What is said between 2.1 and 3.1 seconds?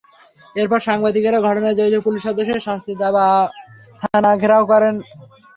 সদস্যদের শাস্তি